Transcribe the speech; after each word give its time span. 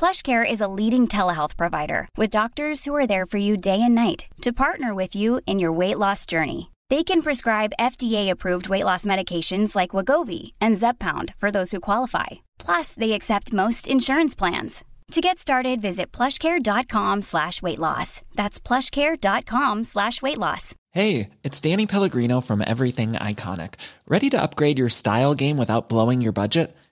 PlushCare 0.00 0.50
is 0.50 0.62
a 0.62 0.72
leading 0.78 1.06
telehealth 1.06 1.58
provider 1.58 2.08
with 2.16 2.30
doctors 2.30 2.86
who 2.86 2.94
are 2.94 3.06
there 3.06 3.26
for 3.26 3.36
you 3.36 3.58
day 3.58 3.82
and 3.82 3.94
night 3.94 4.24
to 4.40 4.50
partner 4.50 4.94
with 4.94 5.14
you 5.14 5.42
in 5.44 5.58
your 5.58 5.72
weight 5.72 5.98
loss 5.98 6.24
journey. 6.24 6.70
They 6.88 7.04
can 7.04 7.20
prescribe 7.20 7.74
FDA-approved 7.78 8.70
weight 8.70 8.86
loss 8.86 9.04
medications 9.04 9.76
like 9.76 9.90
Wagovi 9.90 10.52
and 10.58 10.76
Zepbound 10.76 11.34
for 11.36 11.50
those 11.50 11.72
who 11.72 11.80
qualify. 11.80 12.28
Plus, 12.58 12.94
they 12.94 13.12
accept 13.12 13.52
most 13.52 13.86
insurance 13.86 14.34
plans. 14.34 14.84
To 15.10 15.20
get 15.20 15.38
started, 15.38 15.82
visit 15.82 16.12
plushcare.com 16.12 17.20
slash 17.20 17.60
weight 17.60 17.78
loss. 17.78 18.22
That's 18.34 18.58
plushcare.com 18.58 19.84
slash 19.84 20.22
weight 20.22 20.38
loss. 20.38 20.74
Hey, 20.92 21.28
it's 21.44 21.60
Danny 21.60 21.86
Pellegrino 21.86 22.40
from 22.40 22.64
Everything 22.66 23.12
Iconic. 23.12 23.74
Ready 24.08 24.30
to 24.30 24.40
upgrade 24.40 24.78
your 24.78 24.88
style 24.88 25.34
game 25.34 25.58
without 25.58 25.90
blowing 25.90 26.22
your 26.22 26.32
budget? 26.32 26.74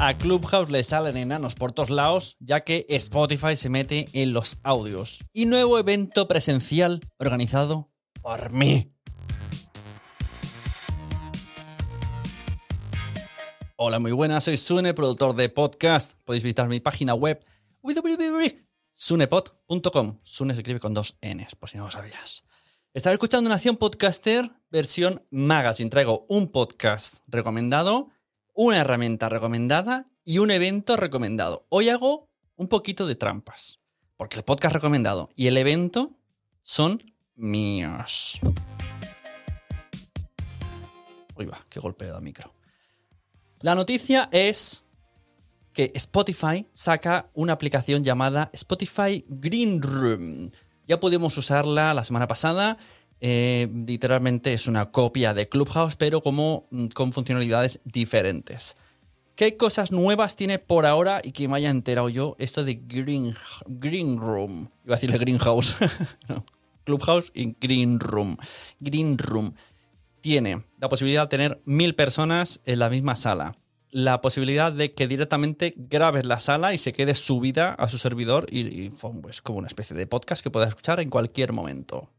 A 0.00 0.14
Clubhouse 0.14 0.70
le 0.70 0.84
salen 0.84 1.16
enanos 1.16 1.56
por 1.56 1.72
todos 1.72 1.90
lados, 1.90 2.36
ya 2.38 2.60
que 2.60 2.86
Spotify 2.88 3.56
se 3.56 3.68
mete 3.68 4.06
en 4.12 4.32
los 4.32 4.58
audios. 4.62 5.24
Y 5.32 5.46
nuevo 5.46 5.76
evento 5.76 6.28
presencial 6.28 7.00
organizado 7.18 7.90
por 8.22 8.52
mí. 8.52 8.94
Hola, 13.74 13.98
muy 13.98 14.12
buenas, 14.12 14.44
soy 14.44 14.56
Sune, 14.56 14.94
productor 14.94 15.34
de 15.34 15.48
podcast. 15.48 16.12
Podéis 16.24 16.44
visitar 16.44 16.68
mi 16.68 16.78
página 16.78 17.14
web 17.14 17.44
sunepod.com. 18.94 20.20
Sune 20.22 20.54
se 20.54 20.60
escribe 20.60 20.78
con 20.78 20.94
dos 20.94 21.18
Ns, 21.22 21.56
por 21.56 21.68
si 21.70 21.76
no 21.76 21.86
lo 21.86 21.90
sabías. 21.90 22.44
Estaba 22.94 23.14
escuchando 23.14 23.50
Nación 23.50 23.76
Podcaster, 23.76 24.48
versión 24.70 25.26
magazine. 25.30 25.90
Traigo 25.90 26.24
un 26.28 26.52
podcast 26.52 27.16
recomendado 27.26 28.10
una 28.60 28.78
herramienta 28.78 29.28
recomendada 29.28 30.08
y 30.24 30.38
un 30.38 30.50
evento 30.50 30.96
recomendado. 30.96 31.64
Hoy 31.68 31.90
hago 31.90 32.28
un 32.56 32.66
poquito 32.66 33.06
de 33.06 33.14
trampas, 33.14 33.78
porque 34.16 34.36
el 34.36 34.42
podcast 34.42 34.74
recomendado 34.74 35.30
y 35.36 35.46
el 35.46 35.56
evento 35.56 36.18
son 36.60 37.00
míos. 37.36 38.40
Uy, 41.36 41.46
va, 41.46 41.64
qué 41.70 41.78
golpe 41.78 42.06
da 42.06 42.20
micro. 42.20 42.52
La 43.60 43.76
noticia 43.76 44.28
es 44.32 44.86
que 45.72 45.92
Spotify 45.94 46.66
saca 46.72 47.30
una 47.34 47.52
aplicación 47.52 48.02
llamada 48.02 48.50
Spotify 48.52 49.24
Green 49.28 49.80
Room. 49.80 50.50
Ya 50.84 50.98
pudimos 50.98 51.38
usarla 51.38 51.94
la 51.94 52.02
semana 52.02 52.26
pasada 52.26 52.76
eh, 53.20 53.68
literalmente 53.86 54.52
es 54.52 54.66
una 54.66 54.90
copia 54.90 55.34
de 55.34 55.48
Clubhouse, 55.48 55.96
pero 55.96 56.22
como 56.22 56.68
mm, 56.70 56.86
con 56.88 57.12
funcionalidades 57.12 57.80
diferentes. 57.84 58.76
¿Qué 59.34 59.56
cosas 59.56 59.92
nuevas 59.92 60.34
tiene 60.34 60.58
por 60.58 60.84
ahora 60.84 61.20
y 61.22 61.30
que 61.30 61.46
me 61.46 61.56
haya 61.56 61.70
enterado 61.70 62.08
yo? 62.08 62.34
Esto 62.40 62.64
de 62.64 62.74
Green, 62.74 63.34
green 63.66 64.18
Room. 64.18 64.68
Iba 64.84 64.94
a 64.94 64.96
decirle 64.96 65.18
Greenhouse. 65.18 65.76
Clubhouse 66.84 67.30
y 67.34 67.54
Green 67.60 68.00
Room. 68.00 68.36
Green 68.80 69.16
Room 69.16 69.54
tiene 70.20 70.64
la 70.80 70.88
posibilidad 70.88 71.22
de 71.22 71.28
tener 71.28 71.62
mil 71.64 71.94
personas 71.94 72.60
en 72.64 72.80
la 72.80 72.90
misma 72.90 73.14
sala. 73.14 73.56
La 73.90 74.20
posibilidad 74.20 74.72
de 74.72 74.92
que 74.92 75.06
directamente 75.06 75.72
grabes 75.76 76.26
la 76.26 76.40
sala 76.40 76.74
y 76.74 76.78
se 76.78 76.92
quede 76.92 77.14
subida 77.14 77.74
a 77.74 77.88
su 77.88 77.98
servidor 77.98 78.46
y, 78.50 78.86
y 78.86 78.90
pues, 78.90 79.40
como 79.40 79.58
una 79.58 79.68
especie 79.68 79.96
de 79.96 80.06
podcast 80.06 80.42
que 80.42 80.50
puedas 80.50 80.70
escuchar 80.70 80.98
en 80.98 81.10
cualquier 81.10 81.52
momento. 81.52 82.10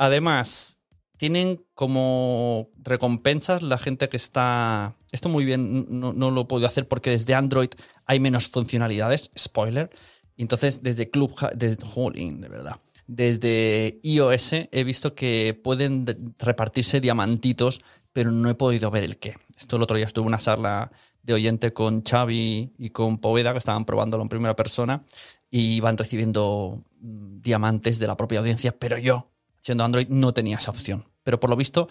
Además, 0.00 0.78
tienen 1.18 1.62
como 1.74 2.70
recompensas 2.78 3.60
la 3.60 3.76
gente 3.76 4.08
que 4.08 4.16
está... 4.16 4.96
Esto 5.12 5.28
muy 5.28 5.44
bien 5.44 5.84
no, 5.90 6.30
lo 6.30 6.48
puedo 6.48 6.66
hacer 6.66 6.88
porque 6.88 7.10
desde 7.10 7.34
Android 7.34 7.68
hay 8.06 8.18
menos 8.18 8.48
funcionalidades, 8.48 9.30
spoiler. 9.38 9.90
Entonces, 10.38 10.82
desde 10.82 11.10
Club... 11.10 11.36
Desde, 11.54 11.84
de 11.84 12.48
verdad. 12.48 12.80
Desde 13.06 14.00
iOS 14.02 14.52
he 14.72 14.84
visto 14.84 15.14
que 15.14 15.60
pueden 15.62 16.06
repartirse 16.38 17.02
diamantitos, 17.02 17.82
pero 18.14 18.30
no 18.30 18.48
he 18.48 18.54
podido 18.54 18.90
ver 18.90 19.04
el 19.04 19.18
qué. 19.18 19.34
Esto 19.58 19.76
el 19.76 19.82
otro 19.82 19.98
día 19.98 20.06
estuve 20.06 20.22
en 20.22 20.28
una 20.28 20.38
charla 20.38 20.90
de 21.22 21.34
oyente 21.34 21.74
con 21.74 22.02
Xavi 22.02 22.72
y 22.78 22.88
con 22.88 23.18
Poveda, 23.18 23.52
que 23.52 23.58
estaban 23.58 23.84
probándolo 23.84 24.22
en 24.22 24.30
primera 24.30 24.56
persona, 24.56 25.04
y 25.50 25.74
iban 25.74 25.98
recibiendo 25.98 26.82
mm, 27.02 27.42
diamantes 27.42 27.98
de 27.98 28.06
la 28.06 28.16
propia 28.16 28.38
audiencia, 28.38 28.74
pero 28.78 28.96
yo 28.96 29.30
siendo 29.60 29.84
Android 29.84 30.08
no 30.08 30.34
tenía 30.34 30.56
esa 30.56 30.70
opción. 30.70 31.04
Pero 31.22 31.38
por 31.38 31.50
lo 31.50 31.56
visto 31.56 31.88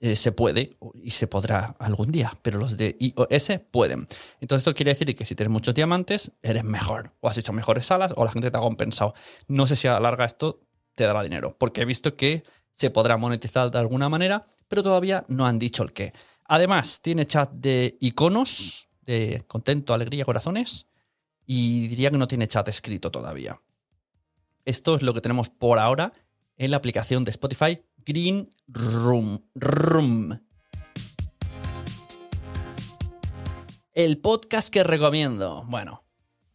eh, 0.00 0.14
se 0.14 0.30
puede 0.30 0.76
y 0.94 1.10
se 1.10 1.26
podrá 1.26 1.74
algún 1.80 2.08
día, 2.08 2.32
pero 2.42 2.58
los 2.58 2.76
de 2.76 2.96
iOS 3.00 3.60
pueden. 3.70 4.06
Entonces 4.40 4.60
esto 4.60 4.74
quiere 4.74 4.92
decir 4.92 5.14
que 5.16 5.24
si 5.24 5.34
tienes 5.34 5.52
muchos 5.52 5.74
diamantes, 5.74 6.30
eres 6.40 6.62
mejor, 6.62 7.14
o 7.20 7.28
has 7.28 7.36
hecho 7.36 7.52
mejores 7.52 7.86
salas, 7.86 8.12
o 8.16 8.24
la 8.24 8.30
gente 8.30 8.50
te 8.50 8.56
ha 8.56 8.60
compensado. 8.60 9.14
No 9.48 9.66
sé 9.66 9.74
si 9.74 9.88
a 9.88 9.94
la 9.94 10.00
larga 10.00 10.24
esto 10.24 10.60
te 10.94 11.04
dará 11.04 11.22
dinero, 11.24 11.56
porque 11.58 11.82
he 11.82 11.84
visto 11.84 12.14
que 12.14 12.44
se 12.70 12.90
podrá 12.90 13.16
monetizar 13.16 13.72
de 13.72 13.78
alguna 13.78 14.08
manera, 14.08 14.46
pero 14.68 14.84
todavía 14.84 15.24
no 15.26 15.46
han 15.46 15.58
dicho 15.58 15.82
el 15.82 15.92
qué. 15.92 16.12
Además, 16.44 17.00
tiene 17.02 17.26
chat 17.26 17.50
de 17.50 17.96
iconos, 18.00 18.88
de 19.02 19.42
contento, 19.48 19.94
alegría, 19.94 20.24
corazones, 20.24 20.86
y 21.44 21.88
diría 21.88 22.12
que 22.12 22.18
no 22.18 22.28
tiene 22.28 22.46
chat 22.46 22.68
escrito 22.68 23.10
todavía. 23.10 23.60
Esto 24.64 24.94
es 24.94 25.02
lo 25.02 25.12
que 25.12 25.20
tenemos 25.20 25.50
por 25.50 25.80
ahora 25.80 26.12
en 26.58 26.72
la 26.72 26.76
aplicación 26.76 27.24
de 27.24 27.30
Spotify 27.30 27.80
Green 28.04 28.50
Room. 28.66 29.44
Room. 29.54 30.40
El 33.94 34.18
podcast 34.18 34.68
que 34.68 34.84
recomiendo. 34.84 35.64
Bueno, 35.68 36.04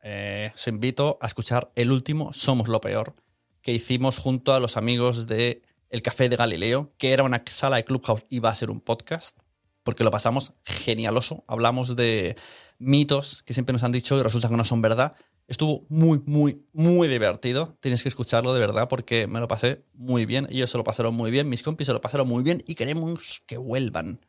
eh, 0.02 0.52
os 0.54 0.68
invito 0.68 1.18
a 1.22 1.28
escuchar 1.28 1.72
el 1.76 1.92
último, 1.92 2.34
Somos 2.34 2.68
lo 2.68 2.82
Peor, 2.82 3.16
que 3.62 3.74
hicimos 3.74 4.20
junto 4.20 4.54
a 4.54 4.60
los 4.60 4.78
amigos 4.78 5.28
de 5.28 5.62
El 5.90 6.02
Café 6.02 6.30
de 6.30 6.36
Galileo, 6.36 6.94
que 6.98 7.14
era 7.14 7.24
una 7.24 7.44
sala 7.48 7.78
de 7.78 7.86
Clubhouse 7.86 8.26
y 8.30 8.40
va 8.40 8.50
a 8.50 8.56
ser 8.56 8.70
un 8.70 8.82
podcast, 8.82 9.38
porque 9.84 10.04
lo 10.04 10.12
pasamos 10.12 10.54
genialoso. 10.64 11.44
Hablamos 11.48 11.96
de 11.96 12.36
mitos 12.78 13.44
que 13.44 13.54
siempre 13.54 13.74
nos 13.74 13.84
han 13.84 13.92
dicho 13.92 14.18
y 14.18 14.24
resulta 14.24 14.50
que 14.50 14.58
no 14.58 14.66
son 14.66 14.82
verdad. 14.82 15.16
Estuvo 15.48 15.86
muy, 15.90 16.22
muy, 16.26 16.66
muy 16.72 17.08
divertido. 17.08 17.78
Tienes 17.82 18.02
que 18.02 18.10
escucharlo 18.10 18.54
de 18.54 18.60
verdad 18.60 18.88
porque 18.90 19.28
me 19.28 19.40
lo 19.40 19.48
pasé 19.48 19.84
muy 19.94 20.26
bien. 20.26 20.48
Ellos 20.50 20.72
se 20.72 20.78
lo 20.78 20.84
pasaron 20.84 21.16
muy 21.16 21.32
bien, 21.32 21.50
mis 21.50 21.64
compis 21.64 21.88
se 21.88 21.94
lo 21.94 22.02
pasaron 22.02 22.28
muy 22.28 22.44
bien 22.44 22.64
y 22.66 22.76
queremos 22.76 23.44
que 23.46 23.58
vuelvan. 23.58 24.26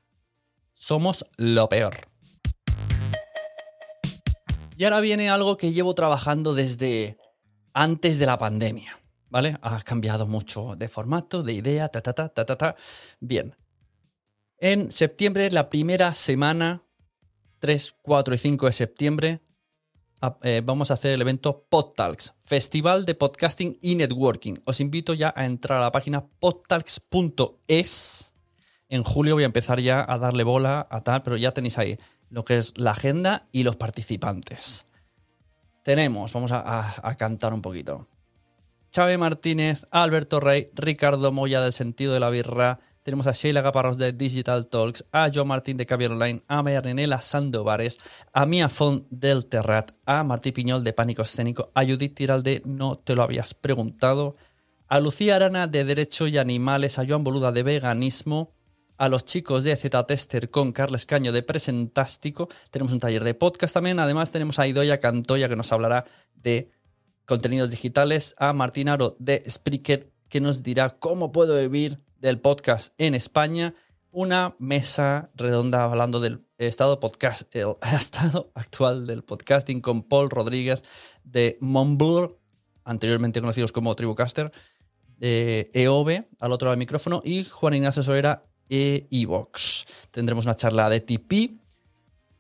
Somos 0.73 1.25
lo 1.37 1.69
peor. 1.69 1.97
Y 4.77 4.85
ahora 4.85 5.01
viene 5.01 5.31
algo 5.31 5.57
que 5.57 5.73
llevo 5.73 5.95
trabajando 5.95 6.55
desde 6.55 7.17
antes 7.73 8.19
de 8.19 8.27
la 8.27 8.39
pandemia. 8.39 8.99
¿Vale? 9.29 9.57
Ha 9.63 9.83
cambiado 9.83 10.27
mucho 10.27 10.77
de 10.77 10.89
formato, 10.89 11.43
de 11.43 11.53
idea, 11.55 11.89
ta, 11.89 12.01
ta, 12.01 12.13
ta, 12.13 12.29
ta, 12.29 12.45
ta, 12.45 12.57
ta. 12.57 12.77
Bien. 13.21 13.57
En 14.59 14.91
septiembre, 14.93 15.51
la 15.51 15.69
primera 15.69 16.15
semana, 16.15 16.85
3, 17.59 17.97
4 18.03 18.35
y 18.35 18.39
5 18.39 18.67
de 18.67 18.73
septiembre, 18.73 19.41
eh, 20.43 20.63
vamos 20.65 20.91
a 20.91 20.95
hacer 20.95 21.13
el 21.13 21.21
evento 21.21 21.67
PodTalks, 21.69 22.35
Festival 22.45 23.05
de 23.05 23.15
Podcasting 23.15 23.79
y 23.81 23.95
Networking. 23.95 24.57
Os 24.65 24.81
invito 24.81 25.15
ya 25.15 25.33
a 25.37 25.45
entrar 25.45 25.79
a 25.79 25.83
la 25.83 25.93
página 25.93 26.27
podtalks.es. 26.41 28.35
En 28.89 29.03
julio 29.03 29.35
voy 29.35 29.43
a 29.43 29.47
empezar 29.47 29.81
ya 29.81 30.05
a 30.07 30.19
darle 30.19 30.45
bola 30.45 30.87
a 30.91 31.01
tal, 31.01 31.23
pero 31.23 31.37
ya 31.37 31.53
tenéis 31.53 31.79
ahí 31.79 31.99
lo 32.31 32.45
que 32.45 32.59
es 32.59 32.77
la 32.77 32.93
agenda 32.93 33.47
y 33.53 33.63
los 33.63 33.77
participantes. 33.77 34.87
Tenemos, 35.85 36.33
vamos 36.33 36.51
a, 36.53 37.15
cantar 37.19 37.53
un 37.53 37.61
poquito. 37.61 38.09
Chávez 38.91 39.19
Martínez, 39.19 39.87
Alberto 39.91 40.41
Rey, 40.41 40.71
Ricardo 40.75 41.31
Moya 41.33 41.61
del 41.61 41.73
Sentido 41.73 42.15
de 42.15 42.21
la 42.21 42.31
Birra, 42.31 42.81
tenemos 43.05 43.27
a 43.27 43.33
Sheila 43.33 43.61
Gaparros 43.61 43.99
de 43.99 44.13
Digital 44.13 44.67
Talks, 44.67 45.05
a 45.13 45.31
Joe 45.33 45.45
Martín 45.45 45.77
de 45.77 45.85
Caviar 45.85 46.13
Online, 46.13 46.43
a 46.49 46.63
María 46.63 47.19
Sandovares, 47.21 47.99
a 48.33 48.47
Mia 48.47 48.71
Font 48.71 49.07
del 49.11 49.45
Terrat, 49.45 49.93
a 50.07 50.25
Martí 50.25 50.53
Piñol 50.53 50.83
de 50.83 50.95
Pánico 50.95 51.21
Escénico, 51.21 51.71
a 51.75 51.85
Judith 51.85 52.15
Tiral 52.15 52.43
de 52.43 52.63
No 52.65 52.97
te 52.97 53.15
lo 53.15 53.23
habías 53.23 53.53
preguntado, 53.53 54.37
a 54.89 55.01
Lucía 55.01 55.37
Arana 55.37 55.67
de 55.67 55.85
Derecho 55.85 56.27
y 56.29 56.39
Animales, 56.39 56.99
a 56.99 57.07
Joan 57.07 57.25
Boluda 57.25 57.53
de 57.53 57.63
Veganismo, 57.63 58.55
a 58.97 59.11
los 59.11 59.27
chicos 59.27 59.65
de 59.65 59.77
Z-Tester 59.77 60.49
con 60.49 60.73
Carles 60.73 61.05
Caño 61.05 61.31
de 61.33 61.43
Presentástico. 61.43 62.49
Tenemos 62.71 62.93
un 62.93 63.01
taller 63.01 63.23
de 63.23 63.35
podcast 63.35 63.75
también. 63.75 63.99
Además, 63.99 64.31
tenemos 64.31 64.59
a 64.59 64.67
Idoya 64.67 65.01
Cantoya 65.01 65.49
que 65.49 65.57
nos 65.57 65.73
hablará 65.73 66.07
de 66.35 66.71
contenidos 67.27 67.71
digitales. 67.71 68.35
A 68.39 68.53
Martín 68.53 68.89
Aro 68.89 69.17
de 69.19 69.43
Spreaker 69.51 70.11
que 70.29 70.41
nos 70.41 70.63
dirá 70.63 70.97
cómo 70.99 71.33
puedo 71.33 71.59
vivir 71.59 72.01
del 72.21 72.41
podcast 72.41 72.95
en 72.99 73.15
España. 73.15 73.75
Una 74.11 74.55
mesa 74.59 75.31
redonda 75.35 75.85
hablando 75.85 76.21
del 76.21 76.45
estado, 76.59 77.01
podcast, 77.01 77.43
el 77.55 77.75
estado 77.95 78.51
actual 78.55 79.07
del 79.07 79.25
podcasting 79.25 79.81
con 79.81 80.03
Paul 80.03 80.31
Rodríguez 80.31 80.83
de 81.25 81.59
Monblur, 81.61 82.39
anteriormente 82.85 83.41
conocidos 83.41 83.73
como 83.73 83.95
Tribucaster, 83.97 84.53
de 85.19 85.71
EOB 85.73 86.25
al 86.41 86.53
otro 86.53 86.67
lado 86.67 86.73
del 86.73 86.79
micrófono, 86.79 87.21
y 87.25 87.45
Juan 87.45 87.75
Ignacio 87.75 88.03
Solera 88.03 88.45
e 88.69 89.07
Evox. 89.11 89.87
Tendremos 90.11 90.45
una 90.45 90.57
charla 90.57 90.89
de 90.89 91.01
TP 91.01 91.59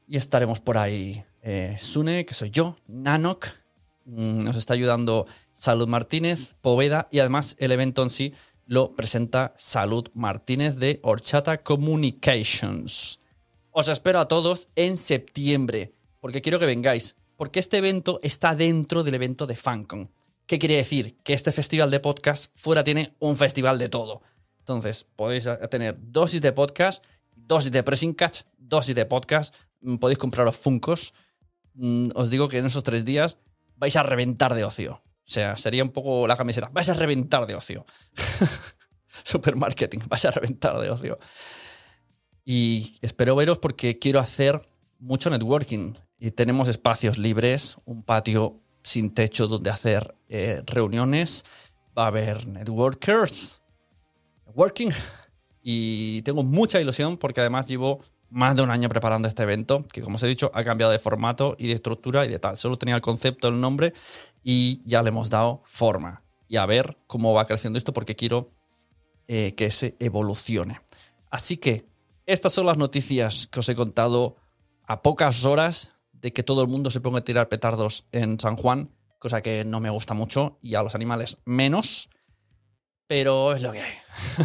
y 0.07 0.17
estaremos 0.17 0.61
por 0.61 0.79
ahí. 0.79 1.25
Eh, 1.43 1.77
Sune, 1.79 2.25
que 2.25 2.35
soy 2.35 2.51
yo, 2.51 2.77
Nanok, 2.87 3.49
mm, 4.07 4.45
nos 4.45 4.57
está 4.57 4.75
ayudando 4.75 5.27
Salud 5.53 5.89
Martínez, 5.89 6.57
Poveda 6.63 7.09
y 7.11 7.19
además 7.19 7.57
el 7.59 7.73
evento 7.73 8.03
en 8.03 8.11
sí 8.11 8.35
lo 8.67 8.95
presenta 8.95 9.55
Salud 9.57 10.09
Martínez 10.15 10.77
de 10.77 11.01
Horchata 11.03 11.63
Communications. 11.63 13.21
Os 13.71 13.89
espero 13.89 14.21
a 14.21 14.29
todos 14.29 14.69
en 14.77 14.97
septiembre, 14.97 15.93
porque 16.21 16.41
quiero 16.41 16.59
que 16.59 16.67
vengáis, 16.67 17.17
porque 17.37 17.61
este 17.61 17.79
evento 17.79 18.21
está 18.23 18.55
dentro 18.55 19.03
del 19.03 19.15
evento 19.15 19.47
de 19.47 19.57
FanCon. 19.57 20.11
¿Qué 20.47 20.59
quiere 20.59 20.77
decir? 20.77 21.19
Que 21.23 21.35
este 21.35 21.53
festival 21.53 21.91
de 21.91 22.01
podcast 22.01 22.51
fuera 22.55 22.85
tiene 22.85 23.15
un 23.19 23.37
festival 23.37 23.79
de 23.79 23.89
todo. 23.89 24.23
Entonces, 24.61 25.07
podéis 25.17 25.49
tener 25.71 25.97
dosis 26.01 26.41
de 26.41 26.53
podcast, 26.53 27.05
dosis 27.35 27.71
de 27.71 27.83
pressing 27.83 28.15
catch, 28.15 28.43
dosis 28.57 28.95
de 28.95 29.05
podcast, 29.05 29.55
mm, 29.81 29.97
podéis 29.97 30.19
compraros 30.19 30.57
Funcos. 30.57 31.13
Mm, 31.75 32.11
os 32.15 32.31
digo 32.31 32.49
que 32.49 32.59
en 32.59 32.67
esos 32.67 32.83
tres 32.83 33.05
días 33.05 33.37
vais 33.77 33.97
a 33.97 34.03
reventar 34.03 34.55
de 34.55 34.65
ocio. 34.65 35.04
O 35.27 35.31
sea, 35.31 35.57
sería 35.57 35.83
un 35.83 35.91
poco 35.91 36.27
la 36.27 36.37
camiseta. 36.37 36.69
Vais 36.73 36.89
a 36.89 36.95
reventar 36.95 37.47
de 37.47 37.55
ocio. 37.55 37.87
Supermarketing, 39.25 40.03
vais 40.09 40.25
a 40.25 40.31
reventar 40.31 40.79
de 40.79 40.91
ocio. 40.91 41.19
Y 42.45 42.99
espero 43.01 43.35
veros 43.37 43.59
porque 43.59 43.99
quiero 43.99 44.21
hacer 44.21 44.61
mucho 44.99 45.31
networking. 45.31 45.95
Y 46.19 46.31
tenemos 46.33 46.69
espacios 46.69 47.17
libres, 47.19 47.77
un 47.85 48.03
patio 48.03 48.61
sin 48.83 49.15
techo 49.15 49.49
donde 49.49 49.71
hacer 49.71 50.15
eh, 50.29 50.63
reuniones. 50.67 51.45
Va 51.97 52.05
a 52.05 52.09
haber 52.09 52.47
networkers 52.47 53.63
Working. 54.55 54.91
Y 55.63 56.23
tengo 56.23 56.43
mucha 56.43 56.81
ilusión 56.81 57.17
porque 57.17 57.41
además 57.41 57.67
llevo 57.67 58.03
más 58.31 58.57
de 58.57 58.63
un 58.63 58.71
año 58.71 58.89
preparando 58.89 59.29
este 59.29 59.43
evento, 59.45 59.85
que 59.93 60.03
como 60.03 60.17
os 60.17 60.23
he 60.23 60.27
dicho, 60.27 60.51
ha 60.55 60.65
cambiado 60.65 60.93
de 60.93 60.99
formato 60.99 61.55
y 61.59 61.69
de 61.69 61.75
estructura 61.75 62.27
y 62.27 62.29
de 62.29 62.39
tal. 62.39 62.59
Solo 62.59 62.77
tenía 62.77 62.97
el 62.97 63.01
concepto, 63.01 63.49
el 63.49 63.61
nombre 63.61 63.95
y 64.45 64.81
ya 64.85 65.03
le 65.03 65.09
hemos 65.09 65.31
dado 65.31 65.63
forma. 65.65 66.23
Y 66.47 66.57
a 66.57 66.67
ver 66.67 66.99
cómo 67.09 67.33
va 67.33 67.47
creciendo 67.47 67.79
esto 67.79 67.93
porque 67.93 68.15
quiero 68.15 68.53
eh, 69.27 69.55
que 69.57 69.71
se 69.73 69.97
evolucione. 69.99 70.81
Así 71.31 71.57
que 71.57 71.87
estas 72.27 72.53
son 72.53 72.67
las 72.67 72.77
noticias 72.77 73.49
que 73.49 73.61
os 73.61 73.69
he 73.69 73.75
contado 73.75 74.37
a 74.85 75.03
pocas 75.03 75.45
horas 75.45 75.93
de 76.13 76.33
que 76.33 76.43
todo 76.43 76.63
el 76.63 76.69
mundo 76.69 76.91
se 76.91 77.01
ponga 77.01 77.19
a 77.19 77.25
tirar 77.25 77.49
petardos 77.49 78.07
en 78.13 78.39
San 78.39 78.57
Juan, 78.57 78.91
cosa 79.19 79.43
que 79.43 79.65
no 79.65 79.81
me 79.81 79.91
gusta 79.91 80.15
mucho 80.15 80.59
y 80.63 80.77
a 80.77 80.83
los 80.83 80.95
animales 80.95 81.39
menos 81.45 82.09
pero 83.07 83.55
es 83.55 83.63
lo 83.63 83.73
que 83.73 83.81
hay. 83.81 83.93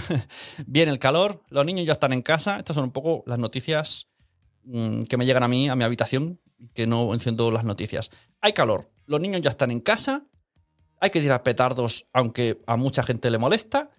Viene 0.68 0.92
el 0.92 1.00
calor, 1.00 1.44
los 1.50 1.66
niños 1.66 1.86
ya 1.86 1.94
están 1.94 2.14
en 2.14 2.22
casa. 2.22 2.60
Estas 2.60 2.76
son 2.76 2.86
un 2.86 2.92
poco 2.92 3.24
las 3.26 3.40
noticias 3.40 4.10
mm, 4.64 5.04
que 5.04 5.18
me 5.18 5.26
llegan 5.26 5.44
a 5.44 5.48
mí, 5.48 5.70
a 5.70 5.76
mi 5.76 5.84
habitación, 5.84 6.42
que 6.74 6.88
no 6.88 7.14
enciendo 7.14 7.52
las 7.52 7.64
noticias. 7.64 8.12
Hay 8.42 8.54
calor, 8.54 8.92
los 9.10 9.20
niños 9.20 9.42
ya 9.42 9.50
están 9.50 9.72
en 9.72 9.80
casa, 9.80 10.24
hay 11.02 11.10
que 11.10 11.20
tirar 11.20 11.42
petardos, 11.42 12.08
aunque 12.14 12.62
a 12.68 12.76
mucha 12.76 13.02
gente 13.02 13.32
le 13.32 13.40
molesta. 13.40 13.90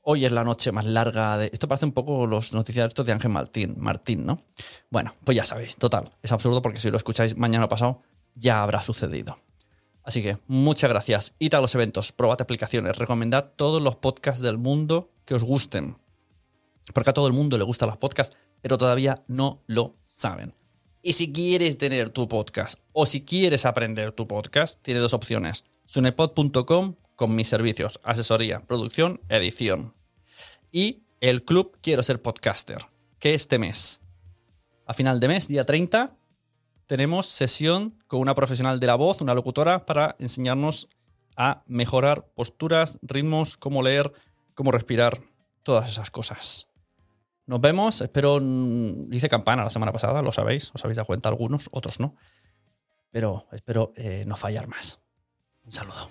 Hoy 0.00 0.24
es 0.24 0.32
la 0.32 0.44
noche 0.44 0.70
más 0.70 0.86
larga 0.86 1.36
de. 1.36 1.50
Esto 1.52 1.66
parece 1.66 1.86
un 1.86 1.92
poco 1.92 2.24
los 2.24 2.52
noticiarios 2.52 2.94
de 2.94 3.12
Ángel 3.12 3.32
Martín, 3.32 3.74
Martín, 3.78 4.24
¿no? 4.24 4.42
Bueno, 4.90 5.12
pues 5.24 5.36
ya 5.36 5.44
sabéis, 5.44 5.76
total. 5.76 6.12
Es 6.22 6.30
absurdo 6.30 6.62
porque 6.62 6.78
si 6.78 6.88
lo 6.88 6.96
escucháis 6.96 7.36
mañana 7.36 7.68
pasado, 7.68 8.02
ya 8.36 8.62
habrá 8.62 8.80
sucedido. 8.80 9.36
Así 10.04 10.22
que 10.22 10.38
muchas 10.46 10.88
gracias. 10.88 11.34
Id 11.40 11.54
a 11.54 11.60
los 11.60 11.74
eventos, 11.74 12.12
probad 12.12 12.40
aplicaciones, 12.40 12.96
recomendad 12.96 13.52
todos 13.56 13.82
los 13.82 13.96
podcasts 13.96 14.40
del 14.40 14.56
mundo 14.56 15.10
que 15.24 15.34
os 15.34 15.42
gusten. 15.42 15.98
Porque 16.94 17.10
a 17.10 17.12
todo 17.12 17.26
el 17.26 17.32
mundo 17.32 17.58
le 17.58 17.64
gustan 17.64 17.88
los 17.88 17.98
podcasts, 17.98 18.36
pero 18.62 18.78
todavía 18.78 19.16
no 19.26 19.64
lo 19.66 19.96
saben. 20.04 20.54
Y 21.02 21.12
si 21.12 21.32
quieres 21.32 21.78
tener 21.78 22.10
tu 22.10 22.26
podcast 22.26 22.78
o 22.92 23.06
si 23.06 23.24
quieres 23.24 23.64
aprender 23.64 24.12
tu 24.12 24.26
podcast, 24.26 24.82
tiene 24.82 25.00
dos 25.00 25.14
opciones. 25.14 25.64
Sunepod.com 25.84 26.96
con 27.14 27.34
mis 27.34 27.48
servicios, 27.48 28.00
asesoría, 28.02 28.60
producción, 28.60 29.20
edición. 29.28 29.94
Y 30.72 31.04
el 31.20 31.44
club 31.44 31.76
Quiero 31.80 32.02
ser 32.02 32.20
podcaster, 32.20 32.86
que 33.18 33.34
este 33.34 33.58
mes, 33.58 34.00
a 34.86 34.94
final 34.94 35.20
de 35.20 35.28
mes, 35.28 35.48
día 35.48 35.64
30, 35.64 36.16
tenemos 36.86 37.26
sesión 37.26 38.02
con 38.06 38.20
una 38.20 38.34
profesional 38.34 38.80
de 38.80 38.86
la 38.86 38.94
voz, 38.94 39.20
una 39.20 39.34
locutora, 39.34 39.86
para 39.86 40.16
enseñarnos 40.18 40.88
a 41.36 41.62
mejorar 41.66 42.26
posturas, 42.34 42.98
ritmos, 43.02 43.56
cómo 43.56 43.82
leer, 43.82 44.12
cómo 44.54 44.72
respirar, 44.72 45.20
todas 45.62 45.90
esas 45.90 46.10
cosas. 46.10 46.68
Nos 47.48 47.62
vemos, 47.62 48.02
espero, 48.02 48.40
mm, 48.42 49.10
hice 49.10 49.30
campana 49.30 49.64
la 49.64 49.70
semana 49.70 49.90
pasada, 49.90 50.20
lo 50.20 50.32
sabéis, 50.32 50.70
os 50.74 50.84
habéis 50.84 50.96
dado 50.96 51.06
cuenta 51.06 51.30
algunos, 51.30 51.70
otros 51.72 51.98
no, 51.98 52.14
pero 53.10 53.46
espero 53.52 53.94
eh, 53.96 54.24
no 54.26 54.36
fallar 54.36 54.68
más. 54.68 55.00
Un 55.64 55.72
saludo. 55.72 56.10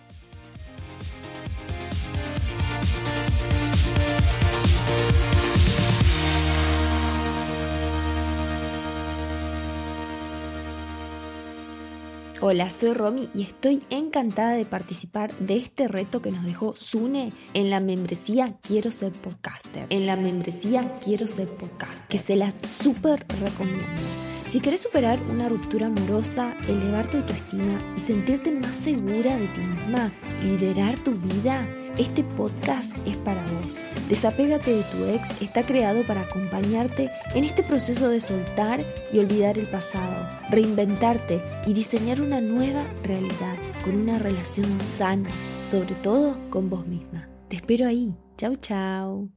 Hola, 12.49 12.69
soy 12.69 12.93
Romy 12.93 13.27
y 13.35 13.41
estoy 13.41 13.83
encantada 13.89 14.51
de 14.51 14.63
participar 14.63 15.35
de 15.35 15.57
este 15.57 15.89
reto 15.89 16.21
que 16.21 16.31
nos 16.31 16.45
dejó 16.45 16.77
Sune 16.77 17.33
en 17.53 17.69
la 17.69 17.81
membresía 17.81 18.55
Quiero 18.61 18.89
ser 18.89 19.11
podcaster. 19.11 19.85
En 19.89 20.05
la 20.05 20.15
membresía 20.15 20.95
Quiero 21.03 21.27
ser 21.27 21.49
podcaster, 21.49 22.07
que 22.07 22.17
se 22.17 22.37
la 22.37 22.53
súper 22.61 23.25
recomiendo. 23.41 24.36
Si 24.51 24.61
querés 24.61 24.81
superar 24.81 25.19
una 25.29 25.49
ruptura 25.49 25.87
amorosa, 25.87 26.55
elevar 26.69 27.09
tu 27.11 27.17
autoestima 27.17 27.77
y 27.97 27.99
sentirte 27.99 28.51
más 28.51 28.73
segura 28.75 29.35
de 29.35 29.47
ti 29.47 29.59
misma, 29.59 30.09
liderar 30.41 30.97
tu 30.99 31.11
vida, 31.11 31.67
este 31.97 32.23
podcast 32.23 32.95
es 33.05 33.17
para 33.17 33.41
vos. 33.41 33.77
Desapégate 34.07 34.71
de 34.71 34.83
tu 34.83 35.03
ex 35.05 35.41
está 35.41 35.63
creado 35.63 36.05
para 36.07 36.21
acompañarte 36.21 37.11
en 37.35 37.43
este 37.43 37.61
proceso 37.61 38.07
de 38.07 38.21
soltar 38.21 38.79
y 39.11 39.19
olvidar 39.19 39.57
el 39.57 39.67
pasado, 39.67 40.27
reinventarte 40.49 41.41
y 41.65 41.73
diseñar 41.73 42.21
una 42.21 42.39
nueva 42.39 42.85
realidad 43.03 43.57
con 43.83 43.99
una 43.99 44.17
relación 44.17 44.79
sana, 44.79 45.29
sobre 45.69 45.95
todo 45.95 46.37
con 46.49 46.69
vos 46.69 46.87
misma. 46.87 47.27
Te 47.49 47.57
espero 47.57 47.85
ahí. 47.85 48.15
Chau, 48.37 48.55
chau. 48.55 49.36